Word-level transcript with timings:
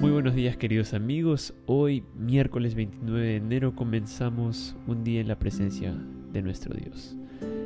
Muy 0.00 0.12
buenos 0.12 0.36
días 0.36 0.56
queridos 0.56 0.94
amigos, 0.94 1.54
hoy 1.66 2.04
miércoles 2.16 2.76
29 2.76 3.26
de 3.26 3.34
enero 3.34 3.74
comenzamos 3.74 4.76
un 4.86 5.02
día 5.02 5.20
en 5.20 5.26
la 5.26 5.40
presencia 5.40 5.92
de 6.32 6.40
nuestro 6.40 6.72
Dios. 6.72 7.16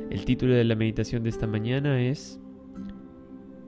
El 0.09 0.25
título 0.25 0.55
de 0.55 0.63
la 0.63 0.73
meditación 0.73 1.21
de 1.21 1.29
esta 1.29 1.45
mañana 1.45 2.01
es 2.01 2.39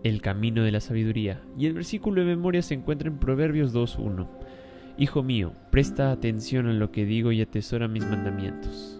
El 0.03 0.19
camino 0.19 0.63
de 0.63 0.71
la 0.71 0.79
sabiduría 0.79 1.43
y 1.55 1.67
el 1.67 1.73
versículo 1.73 2.21
de 2.21 2.27
memoria 2.35 2.63
se 2.63 2.73
encuentra 2.73 3.07
en 3.07 3.19
Proverbios 3.19 3.71
2.1. 3.71 4.27
Hijo 4.97 5.21
mío, 5.21 5.53
presta 5.69 6.09
atención 6.09 6.65
a 6.65 6.73
lo 6.73 6.91
que 6.91 7.05
digo 7.05 7.31
y 7.31 7.41
atesora 7.41 7.87
mis 7.87 8.07
mandamientos. 8.07 8.99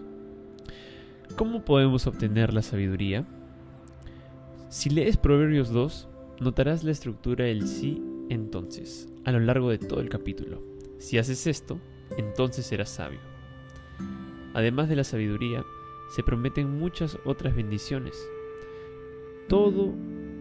¿Cómo 1.34 1.64
podemos 1.64 2.06
obtener 2.06 2.54
la 2.54 2.62
sabiduría? 2.62 3.26
Si 4.68 4.90
lees 4.90 5.16
Proverbios 5.16 5.70
2, 5.70 6.08
notarás 6.38 6.84
la 6.84 6.92
estructura 6.92 7.46
del 7.46 7.66
sí 7.66 8.00
entonces 8.28 9.08
a 9.24 9.32
lo 9.32 9.40
largo 9.40 9.70
de 9.70 9.78
todo 9.78 10.00
el 10.00 10.08
capítulo. 10.08 10.62
Si 10.98 11.18
haces 11.18 11.46
esto, 11.46 11.80
entonces 12.16 12.66
serás 12.66 12.90
sabio. 12.90 13.18
Además 14.54 14.88
de 14.88 14.96
la 14.96 15.04
sabiduría, 15.04 15.64
se 16.14 16.22
prometen 16.22 16.78
muchas 16.78 17.18
otras 17.24 17.54
bendiciones. 17.54 18.14
Todo 19.48 19.92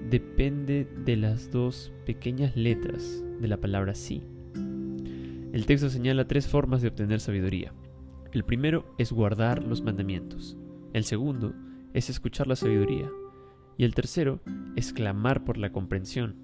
depende 0.09 0.87
de 1.03 1.15
las 1.17 1.51
dos 1.51 1.91
pequeñas 2.05 2.55
letras 2.55 3.23
de 3.39 3.47
la 3.47 3.57
palabra 3.57 3.95
sí. 3.95 4.23
El 5.51 5.65
texto 5.65 5.89
señala 5.89 6.27
tres 6.27 6.47
formas 6.47 6.81
de 6.81 6.89
obtener 6.89 7.19
sabiduría. 7.19 7.73
El 8.31 8.43
primero 8.43 8.93
es 8.97 9.11
guardar 9.11 9.63
los 9.63 9.81
mandamientos. 9.81 10.57
El 10.93 11.05
segundo 11.05 11.53
es 11.93 12.09
escuchar 12.09 12.47
la 12.47 12.55
sabiduría. 12.55 13.09
Y 13.77 13.85
el 13.85 13.95
tercero 13.95 14.41
es 14.75 14.93
clamar 14.93 15.43
por 15.43 15.57
la 15.57 15.71
comprensión. 15.71 16.35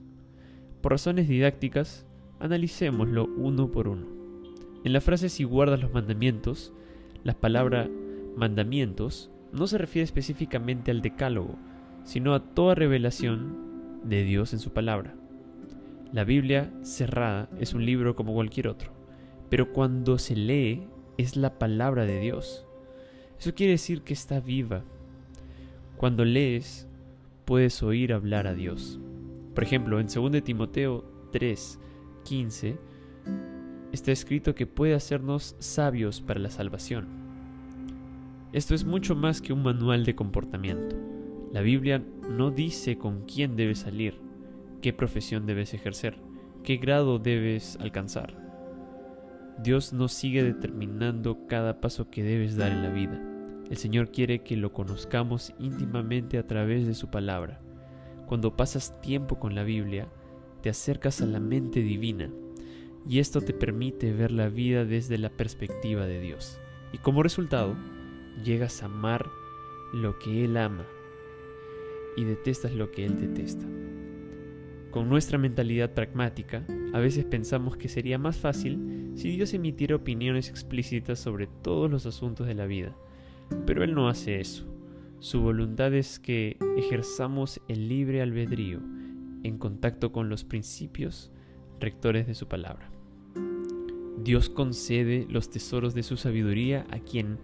Por 0.81 0.91
razones 0.93 1.27
didácticas, 1.27 2.05
analicémoslo 2.39 3.25
uno 3.37 3.71
por 3.71 3.87
uno. 3.87 4.07
En 4.83 4.93
la 4.93 5.01
frase 5.01 5.29
si 5.29 5.43
guardas 5.43 5.79
los 5.79 5.93
mandamientos, 5.93 6.73
la 7.23 7.33
palabra 7.33 7.87
mandamientos 8.35 9.29
no 9.51 9.67
se 9.67 9.77
refiere 9.77 10.03
específicamente 10.03 10.89
al 10.89 11.01
decálogo, 11.01 11.55
sino 12.03 12.33
a 12.33 12.53
toda 12.53 12.73
revelación 12.73 14.01
de 14.03 14.23
Dios 14.23 14.53
en 14.53 14.59
su 14.59 14.71
palabra. 14.71 15.13
La 16.11 16.23
Biblia 16.23 16.73
cerrada 16.81 17.47
es 17.59 17.73
un 17.73 17.85
libro 17.85 18.15
como 18.15 18.33
cualquier 18.33 18.67
otro, 18.67 18.91
pero 19.49 19.71
cuando 19.71 20.17
se 20.17 20.35
lee 20.35 20.87
es 21.17 21.37
la 21.37 21.59
palabra 21.59 22.05
de 22.05 22.19
Dios. 22.19 22.65
Eso 23.39 23.53
quiere 23.53 23.73
decir 23.73 24.01
que 24.01 24.13
está 24.13 24.39
viva. 24.39 24.83
Cuando 25.97 26.25
lees, 26.25 26.87
puedes 27.45 27.83
oír 27.83 28.13
hablar 28.13 28.47
a 28.47 28.55
Dios. 28.55 28.99
Por 29.53 29.63
ejemplo, 29.63 29.99
en 29.99 30.07
2 30.07 30.43
Timoteo 30.43 31.03
3, 31.31 31.79
15, 32.23 32.77
está 33.91 34.11
escrito 34.11 34.55
que 34.55 34.67
puede 34.67 34.93
hacernos 34.93 35.55
sabios 35.59 36.21
para 36.21 36.39
la 36.39 36.49
salvación. 36.49 37.07
Esto 38.53 38.75
es 38.75 38.85
mucho 38.85 39.15
más 39.15 39.41
que 39.41 39.53
un 39.53 39.63
manual 39.63 40.05
de 40.05 40.15
comportamiento. 40.15 40.95
La 41.51 41.61
Biblia 41.61 42.03
no 42.29 42.51
dice 42.51 42.97
con 42.97 43.25
quién 43.25 43.55
debes 43.55 43.79
salir, 43.79 44.19
qué 44.81 44.93
profesión 44.93 45.45
debes 45.45 45.73
ejercer, 45.73 46.17
qué 46.63 46.77
grado 46.77 47.19
debes 47.19 47.77
alcanzar. 47.81 48.37
Dios 49.61 49.93
no 49.93 50.07
sigue 50.07 50.43
determinando 50.43 51.45
cada 51.47 51.81
paso 51.81 52.09
que 52.09 52.23
debes 52.23 52.55
dar 52.55 52.71
en 52.71 52.83
la 52.83 52.89
vida. 52.89 53.21
El 53.69 53.77
Señor 53.77 54.11
quiere 54.11 54.43
que 54.43 54.57
lo 54.57 54.73
conozcamos 54.73 55.53
íntimamente 55.59 56.37
a 56.37 56.47
través 56.47 56.87
de 56.87 56.93
su 56.93 57.09
palabra. 57.09 57.61
Cuando 58.31 58.55
pasas 58.55 59.01
tiempo 59.01 59.39
con 59.39 59.55
la 59.55 59.63
Biblia, 59.63 60.07
te 60.61 60.69
acercas 60.69 61.21
a 61.21 61.25
la 61.25 61.41
mente 61.41 61.81
divina 61.81 62.29
y 63.05 63.19
esto 63.19 63.41
te 63.41 63.51
permite 63.51 64.13
ver 64.13 64.31
la 64.31 64.47
vida 64.47 64.85
desde 64.85 65.17
la 65.17 65.29
perspectiva 65.29 66.05
de 66.05 66.21
Dios. 66.21 66.57
Y 66.93 66.99
como 66.99 67.23
resultado, 67.23 67.75
llegas 68.41 68.81
a 68.81 68.85
amar 68.85 69.27
lo 69.91 70.17
que 70.17 70.45
Él 70.45 70.55
ama 70.55 70.85
y 72.15 72.23
detestas 72.23 72.71
lo 72.71 72.89
que 72.89 73.03
Él 73.03 73.19
detesta. 73.19 73.65
Con 74.91 75.09
nuestra 75.09 75.37
mentalidad 75.37 75.93
pragmática, 75.93 76.65
a 76.93 76.99
veces 76.99 77.25
pensamos 77.25 77.75
que 77.75 77.89
sería 77.89 78.17
más 78.17 78.37
fácil 78.37 79.11
si 79.13 79.29
Dios 79.35 79.53
emitiera 79.53 79.97
opiniones 79.97 80.47
explícitas 80.47 81.19
sobre 81.19 81.47
todos 81.47 81.91
los 81.91 82.05
asuntos 82.05 82.47
de 82.47 82.55
la 82.55 82.65
vida, 82.65 82.95
pero 83.65 83.83
Él 83.83 83.93
no 83.93 84.07
hace 84.07 84.39
eso. 84.39 84.70
Su 85.21 85.41
voluntad 85.41 85.93
es 85.93 86.17
que 86.17 86.57
ejerzamos 86.77 87.61
el 87.67 87.87
libre 87.87 88.23
albedrío 88.23 88.79
en 89.43 89.59
contacto 89.59 90.11
con 90.11 90.29
los 90.29 90.43
principios 90.43 91.29
rectores 91.79 92.25
de 92.25 92.33
su 92.33 92.47
palabra. 92.47 92.89
Dios 94.23 94.49
concede 94.49 95.27
los 95.29 95.51
tesoros 95.51 95.93
de 95.93 96.01
su 96.01 96.17
sabiduría 96.17 96.87
a 96.89 96.97
quien 96.97 97.37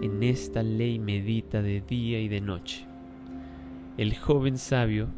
en 0.00 0.22
esta 0.22 0.62
ley 0.62 0.98
medita 0.98 1.60
de 1.60 1.82
día 1.82 2.18
y 2.18 2.28
de 2.28 2.40
noche. 2.40 2.86
El 3.98 4.16
joven 4.16 4.56
sabio 4.56 5.08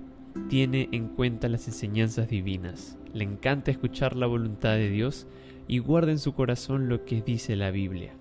tiene 0.49 0.89
en 0.91 1.07
cuenta 1.07 1.49
las 1.49 1.69
enseñanzas 1.69 2.29
divinas, 2.29 2.99
le 3.13 3.23
encanta 3.23 3.71
escuchar 3.71 4.17
la 4.17 4.27
voluntad 4.27 4.73
de 4.73 4.91
Dios 4.91 5.29
y 5.69 5.79
guarda 5.79 6.11
en 6.11 6.19
su 6.19 6.35
corazón 6.35 6.89
lo 6.89 7.05
que 7.05 7.23
dice 7.23 7.55
la 7.55 7.71
Biblia. 7.71 8.15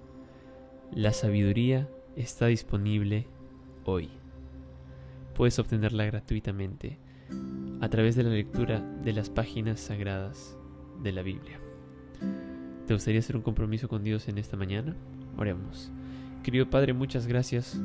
La 0.92 1.12
sabiduría 1.12 1.90
está 2.16 2.46
disponible 2.46 3.26
hoy. 3.86 4.10
Puedes 5.36 5.58
obtenerla 5.60 6.06
gratuitamente 6.06 6.98
a 7.82 7.90
través 7.90 8.16
de 8.16 8.24
la 8.24 8.30
lectura 8.30 8.80
de 9.04 9.14
las 9.14 9.30
páginas 9.30 9.80
sagradas 9.80 10.58
de 11.02 11.12
la 11.12 11.22
Biblia. 11.22 11.60
¿Te 12.88 12.94
gustaría 12.94 13.20
hacer 13.20 13.36
un 13.36 13.42
compromiso 13.42 13.88
con 13.88 14.04
Dios 14.04 14.28
en 14.28 14.38
esta 14.38 14.58
mañana? 14.58 14.96
Oremos. 15.38 15.92
Querido 16.44 16.70
Padre, 16.70 16.94
muchas 16.94 17.28
gracias 17.28 17.80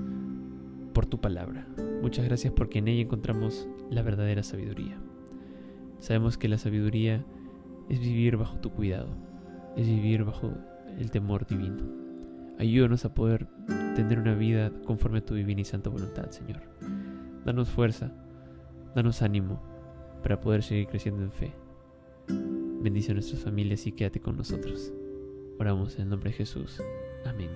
por 0.92 1.06
tu 1.06 1.20
palabra. 1.20 1.66
Muchas 2.02 2.24
gracias 2.24 2.52
porque 2.52 2.80
en 2.80 2.88
ella 2.88 3.02
encontramos 3.02 3.68
la 3.90 4.02
verdadera 4.02 4.42
sabiduría. 4.42 4.98
Sabemos 6.00 6.38
que 6.38 6.48
la 6.48 6.58
sabiduría 6.58 7.24
es 7.88 8.00
vivir 8.00 8.36
bajo 8.36 8.58
tu 8.58 8.70
cuidado, 8.70 9.08
es 9.76 9.86
vivir 9.86 10.24
bajo 10.24 10.52
el 10.98 11.10
temor 11.10 11.46
divino. 11.46 12.07
Ayúdanos 12.58 13.04
a 13.04 13.14
poder 13.14 13.46
tener 13.94 14.18
una 14.18 14.34
vida 14.34 14.72
conforme 14.84 15.18
a 15.18 15.24
tu 15.24 15.34
divina 15.34 15.60
y 15.60 15.64
santa 15.64 15.90
voluntad, 15.90 16.30
Señor. 16.30 16.60
Danos 17.44 17.68
fuerza, 17.70 18.12
danos 18.94 19.22
ánimo 19.22 19.62
para 20.22 20.40
poder 20.40 20.62
seguir 20.62 20.88
creciendo 20.88 21.22
en 21.22 21.32
fe. 21.32 21.54
Bendice 22.80 23.12
a 23.12 23.14
nuestras 23.14 23.42
familias 23.42 23.86
y 23.86 23.92
quédate 23.92 24.20
con 24.20 24.36
nosotros. 24.36 24.92
Oramos 25.58 25.96
en 25.96 26.02
el 26.02 26.08
nombre 26.10 26.30
de 26.30 26.36
Jesús. 26.36 26.80
Amén. 27.24 27.50